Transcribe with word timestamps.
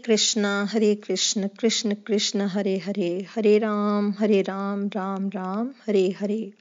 कृष्णा 0.00 0.50
हरे 0.72 0.94
कृष्ण 0.94 1.48
कृष्ण 1.60 1.94
कृष्ण 2.06 2.40
हरे 2.40 2.76
हरे 2.78 3.26
हरे 3.36 3.58
राम 3.58 4.12
हरे 4.20 4.42
राम 4.42 4.86
राम 4.86 5.28
राम 5.28 5.68
हरे 5.88 6.08
हरे 6.20 6.52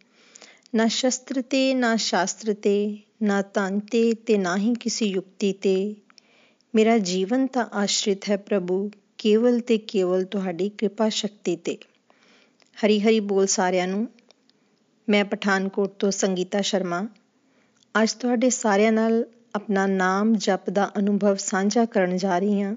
ਨਾ 0.76 0.88
ਸ਼ਸਤਰ 0.88 1.42
ਤੇ 1.42 1.74
ਨਾ 1.74 1.96
ਸ਼ਾਸਤਰ 1.96 2.54
ਤੇ 2.54 2.98
ਨਾ 3.24 3.42
ਧਨ 3.42 3.80
ਤੇ 3.80 4.14
ਤੇ 4.14 4.38
ਨਾ 4.38 4.58
ਹੀ 4.58 4.74
ਕਿਸੇ 4.74 5.06
ਯੁਕਤੀ 5.06 5.54
ਤੇ 5.54 5.96
ਮੇਰਾ 6.74 6.98
ਜੀਵਨ 6.98 7.48
ਤਾਂ 7.48 7.66
ਆਸ਼ਰਿਤ 7.74 8.30
ਹੈ 8.30 8.38
ਪ੍ਰਭੂ 8.38 8.92
ਕੇਵਲ 9.18 9.60
ਤੇ 9.60 9.78
ਕੇਵਲ 9.78 10.24
ਤੁਹਾਡੀ 10.24 10.70
ਕਿਰਪਾ 10.70 11.10
ਸ਼ਕਤੀ 11.10 11.56
ਤੇ 11.56 11.78
ਹਰੀ 12.78 13.00
ਹਰੀ 13.00 13.20
ਬੋਲ 13.20 13.48
ਸਾਰਿਆਂ 13.48 13.88
ਨੂੰ 13.88 14.08
ਮੈਂ 15.08 15.26
ਪਠਾਨਕੋਟ 15.26 15.94
ਤੋਂ 16.00 16.12
ਸੰਗੀਤਾ 16.12 16.62
ਸ਼ਰਮਾ 16.62 17.08
ਅੱਜ 17.96 18.14
ਤੁਹਾਡੇ 18.14 18.50
ਸਾਰਿਆਂ 18.50 18.92
ਨਾਲ 18.92 19.26
ਆਪਣਾ 19.56 19.88
ਨਾਮ 19.88 20.36
ਜਪ 20.36 20.70
ਦਾ 20.70 20.92
ਅਨੁਭਵ 20.98 21.36
ਸਾਂਝਾ 21.36 21.86
ਕਰਨ 21.86 22.18
ਜਾ 22.18 22.40
ਰਹੀ 22.40 22.62
ਹਾਂ 22.62 22.76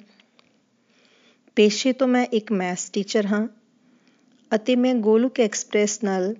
ਪੇਸ਼ੇ 1.55 1.93
ਤੋਂ 1.93 2.07
ਮੈਂ 2.07 2.25
ਇੱਕ 2.33 2.51
ਮੈਥਸ 2.51 2.89
ਟੀਚਰ 2.89 3.25
ਹਾਂ 3.25 3.47
ਅਤੇ 4.51 4.75
ਮੈਂ 4.75 4.93
ਗੋਲੁਕ 4.95 5.39
ਐਕਸਪ੍ਰੈਸ 5.39 6.03
ਨਾਲ 6.03 6.35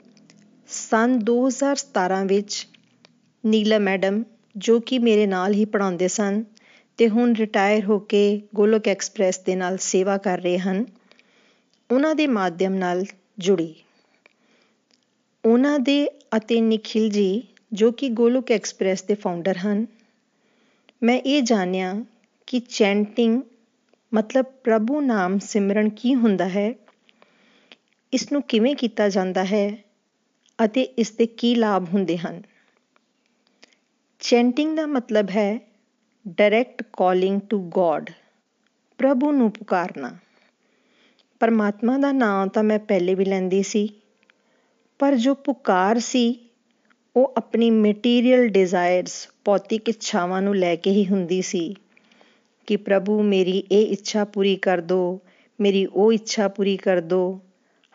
ਸਨ 0.68 1.20
2017 1.20 2.26
ਵਿੱਚ 2.28 2.68
ਨੀਲਾ 3.44 3.80
ਮੈਡਮ, 3.80 4.24
ਜੋ 4.58 4.80
ਕਿ 4.80 5.00
ਮੇਰੇ 5.00 5.28
ਨਾਲ 5.28 5.54
ਹੀ 5.54 5.66
ਪੜਾਉਂਦੇ 5.66 6.08
ਸਨ 6.08 6.44
ਤੇ 6.98 7.10
ਹੁਣ 7.10 7.34
ਰਿਟਾਇਰ 7.36 7.86
ਹੋ 7.86 8.00
ਕੇ 8.00 8.42
ਗੋਲੁਕ 8.56 8.88
ਐਕਸਪ੍ਰੈਸ 8.88 9.40
ਦੇ 9.40 9.56
ਨਾਲ 9.56 9.78
ਸੇਵਾ 9.78 10.18
ਕਰ 10.18 10.42
ਰਹੇ 10.42 10.58
ਹਨ, 10.60 10.86
ਉਹਨਾਂ 11.92 12.16
ਦੇ 12.16 12.28
ਮਾਧਿਅਮ 12.28 12.74
ਨਾਲ 12.74 13.06
ਜੁੜੀ। 13.40 13.76
ਉਹਨਾਂ 15.46 15.80
ਦੇ 15.80 16.10
ਅਤੇ 16.38 16.56
ਨikhil 16.56 17.10
ਜੀ, 17.10 17.44
ਜੋ 17.74 17.92
ਕਿ 17.92 18.10
ਗੋਲੁਕ 18.10 18.52
ਐਕਸਪ੍ਰੈਸ 18.52 19.04
ਦੇ 19.04 19.14
ਫਾਊਂਡਰ 19.14 19.58
ਹਨ, 19.58 19.86
ਮੈਂ 21.04 21.18
ਇਹ 21.18 21.42
ਜਾਣਿਆ 21.42 22.04
ਕਿ 22.48 22.60
ਚੈਂਟਿੰਗ 22.60 23.42
ਮਤਲਬ 24.14 24.46
ਪ੍ਰਭੂ 24.46 25.02
ਨਾਮ 25.02 25.40
ਸਿਮਰਨ 25.40 25.90
ਕੀ 25.90 26.16
ਹੁੰਦਾ 26.16 26.50
ਹੈ? 26.50 26.74
ਇਸ 28.14 28.32
ਨੂੰ 28.32 28.42
ਕਿਵੇਂ 28.42 28.76
ਕੀਤਾ 28.76 29.10
ਜਾਂਦਾ 29.10 29.44
ਹੈ 29.44 29.78
ਅਤੇ 30.66 30.82
ਇਸ 30.82 31.12
ਦੇ 31.12 31.26
ਕੀ 31.26 31.56
ਲਾਭ 31.56 31.90
ਹੁੰਦੇ 31.94 32.18
ਹਨ? 32.18 32.42
ਚੈਂਟਿੰਗ 34.20 34.78
ਦਾ 34.78 34.86
ਮਤਲਬ 34.86 35.30
ਹੈ 35.30 35.60
ਡਾਇਰੈਕਟ 36.28 36.84
ਕਾਲਿੰਗ 36.94 37.42
ਟੂ 37.42 37.60
ਗੋਡ 37.60 38.10
ਪ੍ਰਭੂ 38.98 39.32
ਨੂੰ 39.32 39.52
ਪੁਕਾਰਨਾ। 39.52 40.18
ਪਰਮਾਤਮਾ 41.40 41.98
ਦਾ 41.98 42.12
ਨਾਮ 42.12 42.50
ਤਾਂ 42.50 42.64
ਮੈਂ 42.64 42.80
ਪਹਿਲੇ 42.80 43.16
ਵੀ 43.16 43.26
ਲੈਂਦੀ 43.26 43.64
ਸੀ, 43.64 43.90
ਪਰ 45.00 45.16
ਜੋ 45.16 45.36
ਪੁਕਾਰ 45.36 46.00
ਸੀ, 46.00 46.40
ਉਹ 47.16 47.34
ਆਪਣੀ 47.38 47.72
ਮਟੀਰੀਅਲ 47.72 48.48
ਡਿਜ਼ਾਇਰਸ 48.48 49.30
ਭੌਤਿਕ 49.46 49.90
ਇੱਛਾਵਾਂ 49.90 50.42
ਨੂੰ 50.42 50.56
ਲੈ 50.56 50.76
ਕੇ 50.76 50.92
ਹੀ 50.92 51.08
ਹੁੰਦੀ 51.08 51.42
ਸੀ। 51.42 51.76
ਕਿ 52.68 52.78
ਪ੍ਰਭੂ 52.78 53.24
ਮੇਰੀ 53.24 53.64
ਇਹ 53.72 53.88
ਇੱਛਾ 53.88 54.26
ਪੂਰੀ 54.26 54.56
ਕਰ 54.56 54.82
ਦੋ, 54.82 55.20
ਮੇਰੀ 55.62 55.86
ਉਹ 55.86 56.14
ਇੱਛਾ 56.14 56.48
ਪੂਰੀ 56.48 56.78
ਕਰ 56.78 57.02
ਦੋ। 57.02 57.40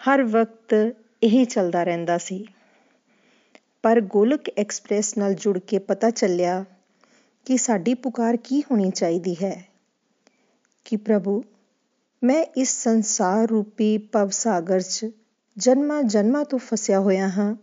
ਹਰ 0.00 0.22
ਵਕਤ 0.22 0.96
ਇਹ 1.22 1.46
ਚੱਲਦਾ 1.46 1.84
ਰਹਿੰਦਾ 1.84 2.18
ਸੀ। 2.18 2.46
ਪਰ 3.82 4.00
ਗੋਲਕ 4.00 4.40
ਐਕਸਪ੍ਰੈਸ 4.56 5.18
ਨਾਲ 5.18 5.34
ਜੁੜ 5.34 5.58
ਕੇ 5.58 5.78
ਪਤਾ 5.78 6.10
ਚੱਲਿਆ 6.10 6.64
ਕਿ 7.46 7.56
ਸਾਡੀ 7.56 7.94
ਪੁਕਾਰ 7.94 8.36
ਕੀ 8.36 8.60
ਹੋਣੀ 8.60 8.90
ਚਾਹੀਦੀ 8.90 9.36
ਹੈ। 9.42 9.68
ਕਿ 10.84 10.96
ਪ੍ਰਭੂ, 10.96 11.44
ਮੈਂ 12.24 12.44
ਇਸ 12.56 12.84
ਸੰਸਾਰ 12.84 13.48
ਰੂਪੀ 13.48 13.98
ਭਵ 13.98 14.28
ਸਾਗਰ 14.28 14.80
'ਚ 14.80 15.10
ਜਨਮਾਂ 15.56 16.02
ਜਨਮਾਂ 16.02 16.44
ਤੋਂ 16.44 16.58
ਫਸਿਆ 16.58 17.00
ਹੋਇਆ 17.00 17.28
ਹਾਂ 17.28 17.56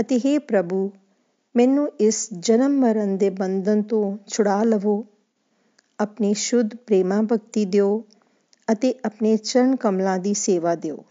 ਅਤੇ 0.00 0.16
हे 0.16 0.40
ਪ੍ਰਭੂ, 0.40 0.92
ਮੈਨੂੰ 1.56 1.92
ਇਸ 2.00 2.28
ਜਨਮ 2.38 2.80
ਮਰਨ 2.80 3.16
ਦੇ 3.16 3.30
ਬੰਧਨ 3.30 3.82
ਤੋਂ 3.82 4.18
ਛੁਡਾ 4.26 4.62
ਲਵੋ। 4.62 5.06
ਆਪਣੀ 6.00 6.34
ਸ਼ੁੱਧ 6.34 6.74
ਪ੍ਰੇਮਾ 6.74 7.22
ਭਗਤੀ 7.22 7.64
ਦਿਓ 7.64 8.04
ਅਤੇ 8.72 8.94
ਆਪਣੇ 9.04 9.36
ਚਰਨ 9.36 9.76
ਕਮਲਾਂ 9.76 10.18
ਦੀ 10.18 10.34
ਸੇਵਾ 10.34 10.74
ਦਿਓ। 10.74 11.04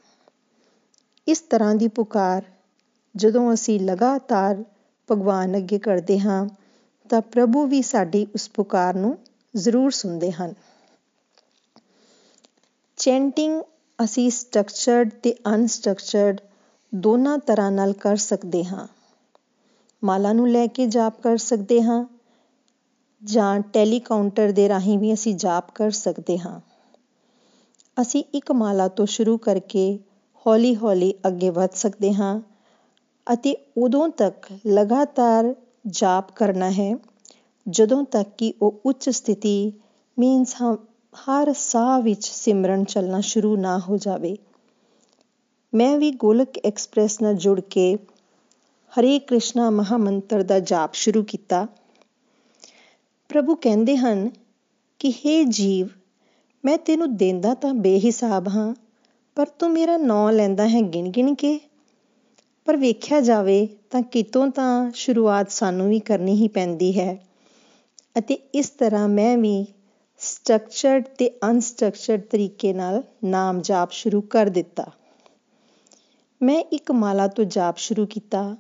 ਇਸ 1.27 1.39
ਤਰ੍ਹਾਂ 1.41 1.75
ਦੀ 1.75 1.87
ਪੁਕਾਰ 1.87 2.43
ਜਦੋਂ 3.15 3.53
ਅਸੀਂ 3.53 3.79
ਲਗਾਤਾਰ 3.79 4.63
ਭਗਵਾਨ 5.11 5.57
ਅੱਗੇ 5.57 5.79
ਕਰਦੇ 5.79 6.19
ਹਾਂ, 6.19 6.47
ਤਾਂ 7.09 7.21
ਪ੍ਰਭੂ 7.21 7.65
ਵੀ 7.65 7.81
ਸਾਡੀ 7.81 8.27
ਉਸ 8.35 8.49
ਪੁਕਾਰ 8.49 8.95
ਨੂੰ 8.95 9.17
ਜ਼ਰੂਰ 9.55 9.91
ਸੁਣਦੇ 9.91 10.31
ਹਨ। 10.31 10.53
ਚੈਂਟਿੰਗ 12.97 13.61
ਅਸੀਂ 14.03 14.31
ਸਟਰਕਚਰਡ 14.31 15.09
ਤੇ 15.09 15.35
ਅਨਸਟਰਕਚਰਡ 15.55 16.41
ਦੋਨਾਂ 16.95 17.37
ਤਰ੍ਹਾਂ 17.37 17.71
ਨਾਲ 17.71 17.93
ਕਰ 17.93 18.15
ਸਕਦੇ 18.15 18.63
ਹਾਂ। 18.65 18.87
ਮਾਲਾ 20.03 20.33
ਨੂੰ 20.33 20.49
ਲੈ 20.49 20.67
ਕੇ 20.67 20.87
ਜਾਪ 20.87 21.21
ਕਰ 21.21 21.37
ਸਕਦੇ 21.37 21.81
ਹਾਂ 21.81 22.05
ਜਾਂ 23.21 23.59
ਟੈਲੀਕਾਊਂਟਰ 23.73 24.51
ਦੇ 24.51 24.67
ਰਾਹੀਂ 24.69 24.97
ਵੀ 24.99 25.13
ਅਸੀਂ 25.13 25.35
ਜਾਪ 25.35 25.71
ਕਰ 25.71 25.91
ਸਕਦੇ 25.91 26.37
ਹਾਂ। 26.37 26.59
ਅਸੀਂ 27.97 28.23
ਇੱਕ 28.33 28.51
ਮਾਲਾ 28.51 28.87
ਤੋਂ 28.87 29.05
ਸ਼ੁਰੂ 29.05 29.37
ਕਰਕੇ 29.37 29.99
ਹੌਲੀ-ਹੌਲੀ 30.45 31.13
ਅੱਗੇ 31.27 31.49
ਵਧ 31.49 31.69
ਸਕਦੇ 31.73 32.13
ਹਾਂ 32.13 32.39
ਅਤੇ 33.27 33.55
ਉਦੋਂ 33.77 34.07
ਤੱਕ 34.09 34.47
ਲਗਾਤਾਰ 34.67 35.53
ਜਾਪ 35.87 36.31
ਕਰਨਾ 36.31 36.69
ਹੈ, 36.71 36.95
ਜਦੋਂ 37.65 38.03
ਤੱਕ 38.03 38.29
ਕਿ 38.37 38.53
ਉਹ 38.61 38.81
ਉੱਚ 38.85 39.09
ਸਥਿਤੀ 39.09 39.73
ਮੀਨਸ 40.17 40.55
ਹਰ 41.13 41.53
ਸਾਹ 41.53 42.01
ਵਿੱਚ 42.01 42.25
ਸਿਮਰਨ 42.25 42.83
ਚੱਲਣਾ 42.83 43.19
ਸ਼ੁਰੂ 43.21 43.55
ਨਾ 43.57 43.77
ਹੋ 43.79 43.97
ਜਾਵੇ। 43.97 44.37
ਮੈਂ 45.73 45.97
ਵੀ 45.97 46.11
ਗੋਲਕ 46.11 46.57
ਐਕਸਪ੍ਰੈਸ 46.65 47.21
ਨਾਲ 47.21 47.33
ਜੁੜ 47.35 47.59
ਕੇ 47.59 47.95
ਹਰੇ 48.93 49.17
ਕ੍ਰਿਸ਼ਨਾ 49.19 49.69
ਮਹਾਮੰਤਰ 49.69 50.43
ਦਾ 50.43 50.59
ਜਾਪ 50.59 50.93
ਸ਼ੁਰੂ 50.93 51.23
ਕੀਤਾ। 51.23 51.67
ਪ੍ਰਭੂ 53.37 53.55
ਕਹਿੰਦੇ 53.55 53.97
ਹਨ 53.97 54.31
ਕਿ 54.99 55.09
हे 55.09 55.45
ਜੀਵ, 55.49 55.87
ਮੈਂ 56.65 56.77
ਤੈਨੂੰ 56.77 57.17
ਦੇਂਦਾ 57.17 57.53
ਤਾਂ 57.53 57.73
ਬੇਹਿਸਾਬ 57.73 58.47
ਹਾਂ, 58.47 58.75
ਪਰ 59.35 59.45
ਤੂੰ 59.45 59.71
ਮੇਰਾ 59.71 59.97
ਨਾਂ 59.97 60.33
ਲੈਂਦਾ 60.33 60.67
ਹੈ 60.67 60.81
ਗਿਣ 60.81 61.09
ਗਿਣ 61.09 61.35
ਕੇ। 61.35 61.59
ਪਰ 62.65 62.77
ਵੇਖਿਆ 62.77 63.21
ਜਾਵੇ 63.21 63.67
ਤਾਂ 63.89 64.01
ਕਿਤੋਂ 64.01 64.47
ਤਾਂ 64.47 64.91
ਸ਼ੁਰੂਆਤ 64.91 65.51
ਸਾਨੂੰ 65.51 65.89
ਵੀ 65.89 65.99
ਕਰਨੀ 65.99 66.33
ਹੀ 66.33 66.47
ਪੈਂਦੀ 66.47 66.99
ਹੈ 66.99 67.23
ਅਤੇ 68.17 68.33
ਇਸ 68.33 68.69
ਤਰ੍ਹਾਂ 68.69 69.07
ਮੈਂ 69.07 69.37
ਵੀ 69.37 69.65
ਸਟਰਕਚਰਡ 70.17 71.03
ਤੇ 71.03 71.31
ਅਨਸਟਰਕਚਰਡ 71.49 72.21
ਤਰੀਕੇ 72.21 72.73
ਨਾਲ 72.73 73.03
ਨਾਮ 73.23 73.61
ਜਾਪ 73.61 73.91
ਸ਼ੁਰੂ 73.91 74.21
ਕਰ 74.21 74.45
ਦਿੱਤਾ। 74.45 74.91
ਮੈਂ 76.41 76.63
ਇੱਕ 76.71 76.91
ਮਾਲਾ 76.91 77.27
ਤੋਂ 77.27 77.45
ਜਾਪ 77.45 77.77
ਸ਼ੁਰੂ 77.77 78.05
ਕੀਤਾ 78.05 78.55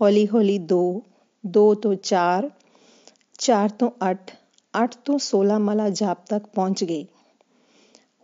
ਹੌਲੀ 0.00 0.28
ਹੌਲੀ 0.28 0.58
2 0.58 1.00
2 1.46 1.74
ਤੋਂ 1.74 1.94
4 1.94 2.50
4 3.40 3.68
ਤੋਂ 3.68 3.90
8 4.10 4.16
8 4.82 4.88
ਤੋਂ 5.04 5.18
16 5.18 5.58
ਮਾਲਾ 5.58 5.88
ਜਾਪ 5.88 6.26
ਤੱਕ 6.26 6.46
ਪਹੁੰਚ 6.46 6.84
ਗਈ। 6.84 7.06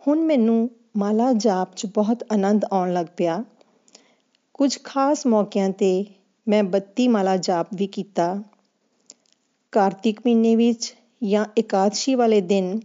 ਹੁਣ 0.07 0.19
ਮੈਨੂੰ 0.19 0.69
ਮਾਲਾ 0.97 1.33
ਜਾਪ 1.33 1.75
'ਚ 1.75 1.85
ਬਹੁਤ 1.85 2.23
ਆਨੰਦ 2.33 2.65
ਆਉਣ 2.71 2.93
ਲੱਗ 2.93 3.05
ਪਿਆ। 3.17 3.43
ਕੁਝ 4.53 4.77
ਖਾਸ 4.83 5.25
ਮੌਕਿਆਂ 5.25 5.69
ਤੇ 5.69 6.05
ਮੈਂ 6.47 6.63
32 6.63 7.07
ਮਾਲਾ 7.07 7.37
ਜਾਪ 7.37 7.67
ਵੀ 7.73 7.87
ਕੀਤਾ। 7.87 8.43
ਕਾਰਤਿਕ 9.71 10.19
ਮਹੀਨੇ 10.19 10.55
ਵਿੱਚ 10.55 10.95
ਜਾਂ 11.23 11.45
ਇਕਾਦਸ਼ੀ 11.57 12.15
ਵਾਲੇ 12.15 12.41
ਦਿਨ 12.41 12.79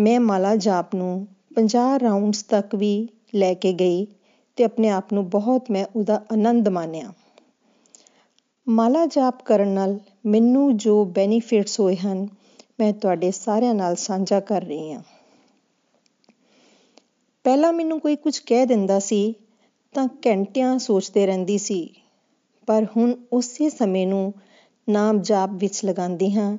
ਮੈਂ 0.00 0.20
ਮਾਲਾ 0.20 0.56
ਜਾਪ 0.56 0.94
ਨੂੰ 0.94 1.26
50 1.54 1.98
ਰਾਉਂਡਸ 1.98 2.42
ਤੱਕ 2.42 2.74
ਵੀ 2.74 3.08
ਲੈ 3.34 3.54
ਕੇ 3.54 3.72
ਗਈ 3.72 4.06
ਤੇ 4.56 4.64
ਆਪਣੇ 4.64 4.88
ਆਪ 4.88 5.12
ਨੂੰ 5.12 5.30
ਬਹੁਤ 5.30 5.70
ਮੈਂ 5.70 5.86
ਉਹਦਾ 5.96 6.24
ਆਨੰਦ 6.32 6.68
ਮਾਣਿਆ। 6.68 7.12
ਮਾਲਾ 8.68 9.06
ਜਾਪ 9.06 9.42
ਕਰਨ 9.42 9.68
ਨਾਲ 9.68 9.98
ਮੈਨੂੰ 10.26 10.76
ਜੋ 10.76 11.04
ਬੈਨੀਫਿਟਸ 11.04 11.80
ਹੋਏ 11.80 11.96
ਹਨ, 11.96 12.28
ਮੈਂ 12.80 12.92
ਤੁਹਾਡੇ 12.92 13.30
ਸਾਰਿਆਂ 13.30 13.74
ਨਾਲ 13.74 13.96
ਸਾਂਝਾ 13.96 14.40
ਕਰ 14.40 14.62
ਰਹੀ 14.62 14.92
ਹਾਂ। 14.92 15.02
ਪਹਿਲਾਂ 17.44 17.72
ਮੈਨੂੰ 17.72 18.00
ਕੋਈ 18.00 18.16
ਕੁਝ 18.16 18.38
ਕਹਿ 18.38 18.66
ਦਿੰਦਾ 18.66 18.98
ਸੀ, 18.98 19.34
ਤਾਂ 19.94 20.08
ਘੰਟਿਆਂ 20.26 20.78
ਸੋਚਦੇ 20.78 21.26
ਰਹਿੰਦੀ 21.26 21.58
ਸੀ, 21.58 21.94
ਪਰ 22.66 22.86
ਹੁਣ 22.96 23.14
ਉਸੇ 23.32 23.70
ਸਮੇਂ 23.70 24.06
ਨੂੰ 24.06 24.34
ਨਾਮ 24.88 25.22
ਜਾਪ 25.22 25.50
ਵਿੱਚ 25.52 25.84
ਲਗਾਉਂਦੀ 25.84 26.32
ਹਾਂ, 26.32 26.58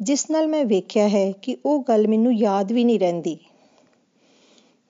ਜਿਸ 0.00 0.30
ਨਾਲ 0.30 0.46
ਮੈਂ 0.46 0.64
ਵੇਖਿਆ 0.64 1.08
ਹੈ 1.08 1.32
ਕਿ 1.32 1.56
ਉਹ 1.66 1.84
ਗੱਲ 1.88 2.08
ਮੈਨੂੰ 2.08 2.34
ਯਾਦ 2.34 2.72
ਵੀ 2.72 2.84
ਨਹੀਂ 2.84 3.00
ਰਹਿੰਦੀ। 3.00 3.38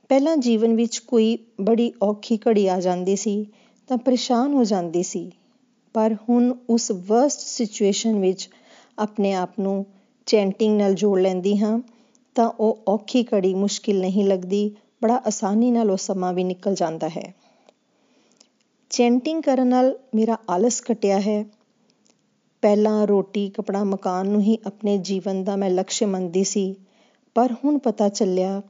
ਪਹਿਲਾਂ 0.08 0.36
ਜੀਵਨ 0.36 0.76
ਵਿੱਚ 0.76 0.98
ਕੋਈ 0.98 1.38
ਬੜੀ 1.60 1.92
ਔਖੀ 2.02 2.38
ਘੜੀ 2.48 2.68
ਆ 2.68 2.80
ਜਾਂਦੀ 2.80 3.16
ਸੀ, 3.16 3.46
ਤਾਂ 3.88 3.96
ਪਰੇਸ਼ਾਨ 3.96 4.54
ਹੋ 4.54 4.64
ਜਾਂਦੀ 4.64 5.02
ਸੀ। 5.02 5.30
ਪਰ 5.94 6.16
ਹੁਣ 6.28 6.54
ਉਸ 6.70 6.90
ਵਰਸਟ 6.90 7.40
ਸਿਚੁਏਸ਼ਨ 7.40 8.20
ਵਿੱਚ 8.20 8.50
ਆਪਣੇ 8.98 9.32
ਆਪ 9.32 9.50
ਨੂੰ 9.60 9.86
ਚੈਂਟਿੰਗ 10.26 10.78
ਨਾਲ 10.78 10.94
ਜੋੜ 10.94 11.20
ਲੈਂਦੀ 11.20 11.58
ਹਾਂ, 11.58 11.80
ਤਾਂ 12.34 12.48
ਉਹ 12.48 12.82
ਔਖੀ 12.88 13.24
ਘੜੀ 13.24 13.54
ਮੁਸ਼ਕਿਲ 13.54 14.00
ਨਹੀਂ 14.00 14.24
ਲੱਗਦੀ, 14.24 14.76
ਬੜਾ 15.02 15.22
ਆਸਾਨੀ 15.26 15.70
ਨਾਲ 15.70 15.90
ਉਹ 15.90 15.96
ਸਮਾਂ 15.96 16.32
ਵੀ 16.32 16.44
ਨਿਕਲ 16.44 16.74
ਜਾਂਦਾ 16.74 17.08
ਹੈ। 17.08 17.34
ਚੈਂਟਿੰਗ 18.90 19.42
ਕਰਨ 19.42 19.66
ਨਾਲ 19.66 19.98
ਮੇਰਾ 20.14 20.38
ਆਲਸ 20.50 20.82
ਘਟਿਆ 20.92 21.20
ਹੈ। 21.20 21.44
ਪਹਿਲਾਂ 22.62 23.06
ਰੋਟੀ, 23.06 23.48
ਕਪੜਾ, 23.48 23.84
ਮਕਾਨ 23.84 24.28
ਨੂੰ 24.28 24.40
ਹੀ 24.40 24.58
ਆਪਣੇ 24.66 24.98
ਜੀਵਨ 24.98 25.44
ਦਾ 25.44 25.56
ਮੈਂ 25.56 25.70
ਲਕਸ਼ 25.70 26.02
ਮੰਨਦੀ 26.02 26.44
ਸੀ, 26.44 26.76
ਪਰ 27.34 27.52
ਹੁਣ 27.52 27.78
ਪਤਾ 27.78 28.08
ਚੱਲਿਆ 28.08 28.62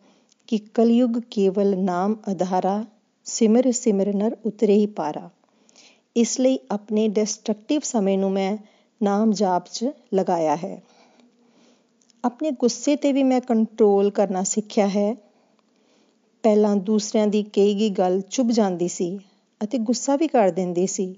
ਕਿ 0.46 0.58
ਕਲਯੁਗ 0.58 1.10
ਕੇਵਲ 1.30 1.78
ਨਾਮ 1.78 2.16
ਅਧਾਰਾ, 2.32 2.84
ਸਿਮਰ 3.24 3.72
ਸਿਮਰ 3.72 4.14
ਨਰ 4.14 4.36
ਉਤਰੇ 4.46 4.74
ਹੀ 4.74 4.86
ਪਾਰਾ। 4.86 5.30
ਇਸ 6.16 6.40
ਲਈ 6.40 6.58
ਆਪਣੇ 6.70 7.08
ਡਿਸਟਰਕਟਿਵ 7.08 7.80
ਸਮੇਂ 7.84 8.18
ਨੂੰ 8.18 8.32
ਮੈਂ 8.32 8.56
ਨਾਮ 9.02 9.32
ਜਾਪ 9.32 9.66
'ਚ 9.66 9.90
ਲਗਾਇਆ 10.14 10.56
ਹੈ। 10.56 10.82
ਆਪਣੇ 12.24 12.50
ਗੁੱਸੇ 12.50 12.96
ਤੇ 12.96 13.12
ਵੀ 13.12 13.22
ਮੈਂ 13.22 13.40
ਕੰਟਰੋਲ 13.40 14.10
ਕਰਨਾ 14.10 14.42
ਸਿੱਖਿਆ 14.42 14.88
ਹੈ। 14.88 15.14
ਪਹਿਲਾਂ 16.42 16.76
ਦੂਸਰਿਆਂ 16.76 17.26
ਦੀ 17.26 17.42
ਕਹੀ 17.42 17.74
ਗਈ 17.74 17.90
ਗੱਲ 17.90 18.20
ਚੁੱਭ 18.20 18.50
ਜਾਂਦੀ 18.50 18.88
ਸੀ 18.88 19.18
ਅਤੇ 19.60 19.78
ਗੁੱਸਾ 19.78 20.16
ਵੀ 20.16 20.26
ਕਰ 20.28 20.50
ਦਿੰਦੀ 20.50 20.86
ਸੀ। 20.86 21.14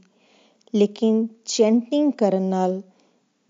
ਲੇਕਿਨ 0.74 1.26
ਚੈਂਟਿੰਗ 1.44 2.12
ਕਰਨ 2.12 2.42
ਨਾਲ 2.42 2.82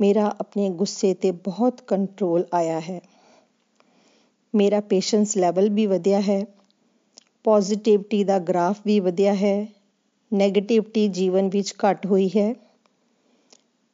ਮੇਰਾ 0.00 0.37
ਆਪਣੇ 0.40 0.69
ਗੁੱਸੇ 0.70 1.14
ਤੇ 1.14 1.31
ਬਹੁਤ 1.31 1.81
ਕੰਟਰੋਲ 1.81 2.46
ਆਇਆ 2.54 2.81
ਹੈ। 2.81 3.00
ਮੇਰਾ 4.54 4.81
ਪੇਸ਼ੈਂਸ 4.81 5.37
ਲੈਵਲ 5.37 5.70
ਵੀ 5.70 5.87
ਵਧਿਆ 5.87 6.20
ਹੈ। 6.20 6.44
ਪੋਜ਼ਿਟਿਵਿਟੀ 7.44 8.25
ਦਾ 8.25 8.38
ਗ੍ਰਾਫ 8.38 8.76
ਵੀ 8.87 9.00
ਵਧਿਆ 9.00 9.34
ਹੈ। 9.34 9.75
네ਗੇਟਿਵਿਟੀ 10.37 11.09
ਜੀਵਨ 11.09 11.49
ਵਿੱਚ 11.49 11.75
ਘਟ 11.85 12.06
ਹੋਈ 12.06 12.31
ਹੈ। 12.37 12.55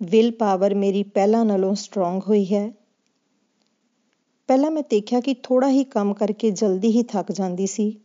ਵਿਲ 0.03 0.31
ਪਾਵਰ 0.31 0.75
ਮੇਰੀ 0.75 1.03
ਪਹਿਲਾਂ 1.03 1.44
ਨਾਲੋਂ 1.44 1.75
ਸਟਰੋਂਗ 1.75 2.23
ਹੋਈ 2.29 2.55
ਹੈ। 2.55 2.73
ਪਹਿਲਾਂ 4.49 4.71
ਮੈਂ 4.71 4.83
ਦੇਖਿਆ 4.91 5.21
ਕਿ 5.21 5.35
ਥੋੜਾ 5.35 5.69
ਹੀ 5.69 5.85
ਕੰਮ 5.85 6.15
ਕਰਕੇ 6.15 6.50
ਜਲਦੀ 6.50 6.89
ਹੀ 6.89 7.03
ਥੱਕ 7.03 7.33
ਜਾਂਦੀ 7.33 7.67
ਸੀ, 7.67 7.97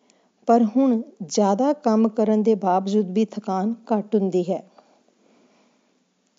ਪਰ 0.45 0.63
ਹੁਣ 0.63 1.01
ਜ਼ਿਆਦਾ 1.23 1.73
ਕੰਮ 1.73 2.09
ਕਰਨ 2.09 2.43
ਦੇ 2.43 2.55
ਬਾਵਜੂਦ 2.55 3.11
ਵੀ 3.11 3.25
ਥਕਾਨ 3.25 3.75
ਘੱਟ 3.93 4.15
ਹੁੰਦੀ 4.15 4.43
ਹੈ। 4.51 4.63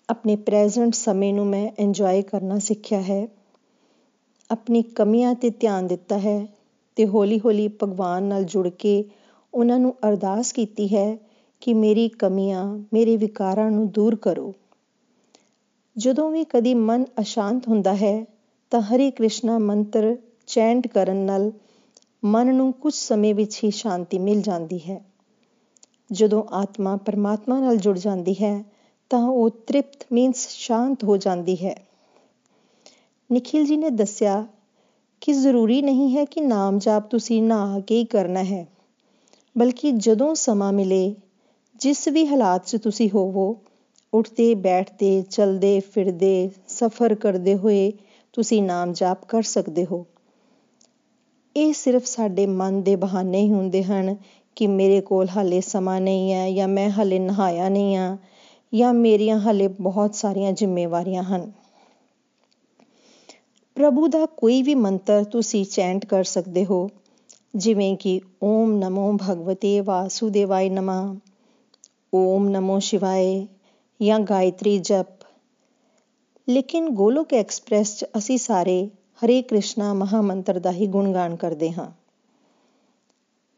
ਆਪਣੇ 0.09 0.35
ਪ੍ਰੈਜ਼ੈਂਟ 0.35 0.93
ਸਮੇਂ 0.93 1.33
ਨੂੰ 1.33 1.47
ਮੈਂ 1.47 1.71
ਇੰਜੋਏ 1.79 2.21
ਕਰਨਾ 2.21 2.59
ਸਿੱਖਿਆ 2.59 3.01
ਹੈ। 3.01 3.27
ਆਪਣੀ 4.49 4.81
ਕਮੀਆਂ 4.81 5.35
ਤੇ 5.35 5.49
ਧਿਆਨ 5.49 5.87
ਦਿੱਤਾ 5.87 6.17
ਹੈ 6.17 6.47
ਤੇ 6.95 7.07
ਹੌਲੀ-ਹੌਲੀ 7.07 7.67
ਭਗਵਾਨ 7.67 8.23
ਨਾਲ 8.23 8.43
ਜੁੜ 8.43 8.67
ਕੇ 8.67 9.03
ਉਹਨਾਂ 9.53 9.79
ਨੂੰ 9.79 9.95
ਅਰਦਾਸ 10.07 10.51
ਕੀਤੀ 10.53 10.95
ਹੈ 10.95 11.28
ਕਿ 11.61 11.73
ਮੇਰੀ 11.73 12.09
ਕਮੀਆਂ 12.09 12.79
ਮੇਰੇ 12.93 13.17
ਵਿਕਾਰਾਂ 13.17 13.71
ਨੂੰ 13.71 13.89
ਦੂਰ 13.91 14.15
ਕਰੋ। 14.15 14.53
ਜਦੋਂ 15.97 16.31
ਵੀ 16.31 16.43
ਕਦੀ 16.43 16.73
ਮਨ 16.73 17.05
ਅਸ਼ਾਂਤ 17.19 17.67
ਹੁੰਦਾ 17.67 17.95
ਹੈ, 17.95 18.25
ਤਾਂ 18.71 18.81
ਹਰੀ 18.81 19.11
ਕ੍ਰਿਸ਼ਨਾ 19.11 19.57
ਮੰਤਰ 19.57 20.17
ਚੈਂਟ 20.47 20.87
ਕਰਨ 20.87 21.15
ਨਾਲ 21.15 21.51
ਮਨ 22.23 22.55
ਨੂੰ 22.55 22.73
ਕੁਝ 22.73 22.93
ਸਮੇਂ 22.93 23.35
ਵਿੱਚ 23.35 23.63
ਹੀ 23.63 23.71
ਸ਼ਾਂਤੀ 23.71 24.19
ਮਿਲ 24.19 24.41
ਜਾਂਦੀ 24.41 24.79
ਹੈ। 24.79 25.05
ਜਦੋਂ 26.11 26.43
ਆਤਮਾ 26.43 26.95
ਪਰਮਾਤਮਾ 26.95 27.59
ਨਾਲ 27.59 27.77
ਜੁੜ 27.77 27.99
ਜਾਂਦੀ 27.99 28.33
ਹੈ, 28.33 28.65
ਤਾਂ 29.09 29.19
ਉਹ 29.19 29.49
ਤ੍ਰਿਪਤ 29.49 30.05
ਮੀਨਸ 30.11 30.47
ਸ਼ਾਂਤ 30.49 31.03
ਹੋ 31.03 31.17
ਜਾਂਦੀ 31.17 31.65
ਹੈ। 31.65 31.75
ਨikhil 33.31 33.69
ji 33.69 33.77
ਨੇ 33.77 33.89
ਦੱਸਿਆ 33.89 34.47
ਕਿ 35.21 35.33
ਜ਼ਰੂਰੀ 35.33 35.81
ਨਹੀਂ 35.81 36.17
ਹੈ 36.17 36.25
ਕਿ 36.25 36.41
ਨਾਮ 36.41 36.79
ਜਾਪ 36.79 37.09
ਤੁਸੀਂ 37.09 37.43
ਨਹਾ 37.43 37.79
ਕੇ 37.79 37.95
ਹੀ 37.95 38.05
ਕਰਨਾ 38.05 38.43
ਹੈ, 38.43 38.67
ਬਲਕਿ 39.57 39.91
ਜਦੋਂ 39.91 40.35
ਸਮਾਂ 40.35 40.73
ਮਿਲੇ 40.73 41.15
ਜਿਸ 41.79 42.07
ਵੀ 42.07 42.27
ਹਾਲਾਤ 42.27 42.65
'ਚ 42.65 42.75
ਤੁਸੀਂ 42.75 43.09
ਹੋਵੋ, 43.09 43.57
ਉੱਠਦੇ, 44.13 44.55
ਬੈਠਦੇ, 44.55 45.21
ਚਲਦੇ, 45.21 45.79
ਫਿਰਦੇ, 45.79 46.49
ਸਫ਼ਰ 46.67 47.15
ਕਰਦੇ 47.15 47.55
ਹੋਏ 47.55 47.91
ਤੁਸੀਂ 48.33 48.63
ਨਾਮ 48.63 48.93
ਜਾਪ 48.93 49.25
ਕਰ 49.25 49.41
ਸਕਦੇ 49.41 49.85
ਹੋ। 49.85 50.05
ਇਹ 51.55 51.73
ਸਿਰਫ 51.73 52.05
ਸਾਡੇ 52.05 52.45
ਮਨ 52.45 52.81
ਦੇ 52.83 52.95
ਬਹਾਨੇ 52.95 53.41
ਹੀ 53.41 53.49
ਹੁੰਦੇ 53.49 53.83
ਹਨ 53.83 54.15
ਕਿ 54.55 54.67
ਮੇਰੇ 54.67 55.01
ਕੋਲ 55.01 55.27
ਹਾਲੇ 55.29 55.61
ਸਮਾਂ 55.61 56.01
ਨਹੀਂ 56.01 56.33
ਹੈ 56.33 56.51
ਜਾਂ 56.51 56.67
ਮੈਂ 56.67 56.89
ਹਾਲੇ 56.89 57.19
ਨਹਾਇਆ 57.19 57.69
ਨਹੀਂ 57.69 57.97
ਆ 57.97 58.17
ਜਾਂ 58.73 58.93
ਮੇਰੀਆਂ 58.93 59.39
ਹਾਲੇ 59.39 59.67
ਬਹੁਤ 59.67 60.15
ਸਾਰੀਆਂ 60.15 60.51
ਜ਼ਿੰਮੇਵਾਰੀਆਂ 60.51 61.23
ਹਨ। 61.23 61.51
ਪ੍ਰਭੂ 63.75 64.07
ਦਾ 64.07 64.25
ਕੋਈ 64.25 64.61
ਵੀ 64.63 64.75
ਮੰਤਰ 64.75 65.23
ਤੁਸੀਂ 65.23 65.65
ਚੈਂਟ 65.65 66.05
ਕਰ 66.05 66.23
ਸਕਦੇ 66.23 66.65
ਹੋ, 66.65 66.89
ਜਿਵੇਂ 67.55 67.97
ਕਿ 67.97 68.21
ਓਮ 68.43 68.71
ਨਮੋ 68.71 69.17
ਭਗਵਤੇ 69.29 69.79
ਵਾਸੁਦੇਵਾਏ 69.79 70.69
ਨਮਾ। 70.69 71.15
ਓਮ 72.13 72.47
ਨਮੋ 72.49 72.79
ਸ਼ਿਵਾਏ 72.79 73.47
ਜਾਂ 73.99 74.19
ਗਾਇਤਰੀ 74.19 74.77
ਜਪ 74.79 75.23
ਲੇਕਿਨ 76.47 76.89
ਗੋਲੋਕ 76.89 77.33
ਐਕਸਪ੍ਰੈਸ 77.33 77.95
'ਚ 77.97 78.05
ਅਸੀਂ 78.17 78.37
ਸਾਰੇ 78.37 78.89
ਹਰੇ 79.21 79.41
ਕ੍ਰਿਸ਼ਨਾ 79.41 79.93
ਮਹਾਮੰਤਰ 79.93 80.59
ਦਾ 80.59 80.71
ਹੀ 80.71 80.87
ਗੁਣਗਾਨ 80.87 81.35
ਕਰਦੇ 81.35 81.71
ਹਾਂ 81.71 81.91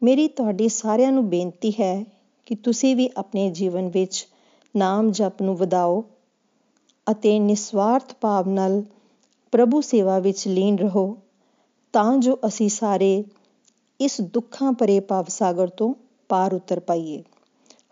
ਮੇਰੀ 0.02 0.28
ਤੁਹਾਡੀ 0.28 0.68
ਸਾਰਿਆਂ 0.68 1.12
ਨੂੰ 1.12 1.28
ਬੇਨਤੀ 1.28 1.72
ਹੈ 1.80 1.94
ਕਿ 2.46 2.54
ਤੁਸੀਂ 2.54 2.94
ਵੀ 2.96 3.08
ਆਪਣੇ 3.16 3.50
ਜੀਵਨ 3.50 3.88
ਵਿੱਚ 3.88 4.26
ਨਾਮ 4.74 5.10
ਜਪ 5.10 5.42
ਨੂੰ 5.42 5.56
ਵਧਾਓ 5.56 6.04
ਅਤੇ 7.06 7.38
ਨਿਸਵਾਰਥ 7.38 8.14
ਭਾਵ 8.20 8.48
ਨਾਲ 8.48 8.82
ਪ੍ਰਭੂ 9.52 9.80
ਸੇਵਾ 9.80 10.18
ਵਿੱਚ 10.18 10.46
ਲੀਨ 10.48 10.78
ਰਹੋ 10.78 11.16
ਤਾਂ 11.94 12.16
ਜੋ 12.16 12.38
ਅਸੀਂ 12.46 12.68
ਸਾਰੇ 12.68 13.24
ਇਸ 14.00 14.20
ਦੁੱਖਾਂ 14.20 14.72
ਭਰੇ 14.72 15.00
ਭਵ 15.00 15.24
ਸਾਗਰ 15.28 15.68
ਤੋਂ 15.68 15.94
ਪਾਰ 16.30 16.54
ਉਤਰ 16.54 16.80
ਪਾਈਏ 16.80 17.22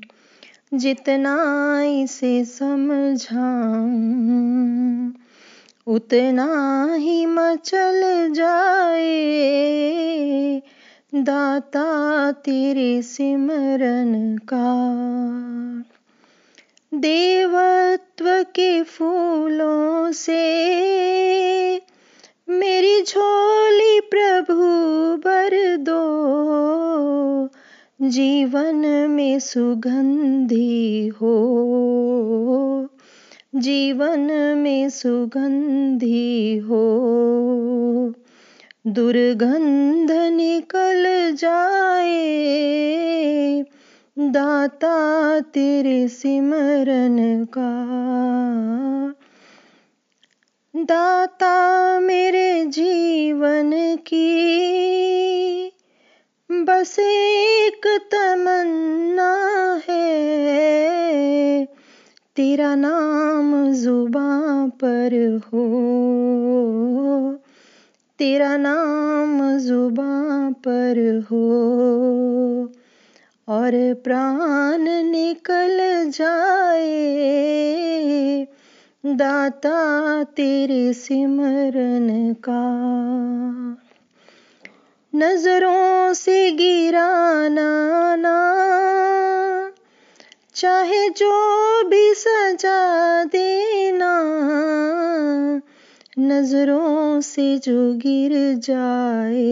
जितना 0.73 1.83
इसे 1.83 2.45
समझाऊं, 2.45 5.11
उतना 5.87 6.93
ही 6.93 7.25
मचल 7.25 8.33
जाए। 8.33 10.61
दाता 11.15 12.31
तेरे 12.31 13.01
सिमरन 13.01 14.39
का, 14.53 14.95
देवत्व 16.93 18.25
के 18.27 18.83
फूलों 18.83 20.11
से 20.11 20.44
जीवन 28.09 29.07
में 29.09 29.39
सुगंधी 29.39 31.07
हो। 31.07 31.45
जीवन 33.55 34.31
में 34.57 34.89
सुगंधी 34.89 36.57
हो। 36.57 36.85
दुर्गंध 38.87 40.11
निकल 40.11 41.35
जाए, 41.35 42.25
दाता 44.19 45.39
तेरे 45.39 46.07
सिमरन 46.07 47.45
का। 47.45 47.95
दाता 50.75 51.99
मेरे 51.99 52.65
जीवन 52.65 53.71
की 53.95 54.55
बस 56.65 56.99
एक 56.99 57.99
तमन्ना 58.11 59.35
है। 59.89 61.65
तेरा 62.35 62.75
नाम 62.75 63.73
जुबां 63.73 64.69
पर 64.69 65.41
हो। 65.45 65.63
तेरा 68.19 68.57
नाम 68.57 69.57
जुबां 69.57 70.53
पर 70.53 71.23
हो। 71.31 71.55
और 73.47 73.93
प्राण 73.93 74.81
निकल 75.03 75.77
जाए। 76.09 76.95
दाता 79.05 80.23
तेरे 80.23 80.93
सिमरन 80.93 82.35
का। 82.49 82.85
नज़रों 85.17 86.13
से 86.13 86.51
गिराना 86.51 88.15
ना। 88.15 88.55
चाहे 90.55 91.09
जो 91.09 91.83
भी 91.89 92.13
सजा 92.13 93.23
देना, 93.23 94.21
नज़रों 96.19 97.21
से 97.21 97.57
जो 97.57 97.93
गिर 97.93 98.57
जाए, 98.57 99.49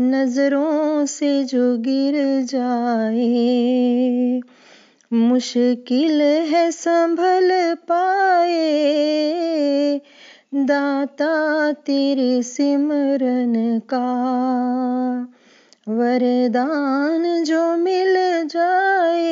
नज़रों 0.00 1.06
से 1.06 1.44
जो 1.44 1.78
गिर 1.78 2.42
जाए, 2.42 4.40
मुश्किल 5.12 6.22
है 6.22 6.70
संभल 6.70 7.74
पाए। 7.74 8.68
दाता 10.54 11.72
तेरे 11.72 12.42
सिमरन 12.42 13.78
का 13.78 14.06
वरदान 15.88 17.44
जो 17.44 17.76
मिल 17.76 18.14
जाए, 18.48 19.28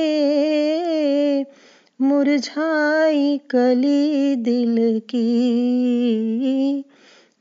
मुरझाई 2.00 3.40
कली 3.50 4.36
दिल 4.36 5.00
की, 5.00 6.84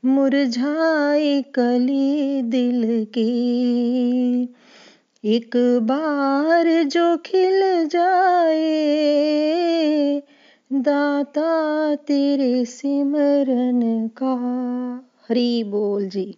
मुरझाई 0.04 1.42
कली 1.42 2.42
दिल 2.42 3.06
की। 3.18 4.42
एक 5.24 5.50
बार 5.82 6.82
जो 6.82 7.16
खिल 7.16 7.88
जाए 7.88 8.25
ਦਾਤਾ 10.82 11.96
ਤੇਰੇ 11.96 12.64
ਸਿਮਰਨ 12.64 14.08
ਕਾ। 14.08 14.36
ਹਰੀ 15.02 15.62
ਬੋਲ 15.62 16.08
ਜੀ। 16.08 16.34